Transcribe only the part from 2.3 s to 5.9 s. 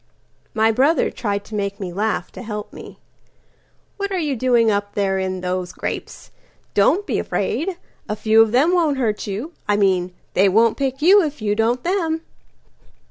to help me."What are you doing up there in those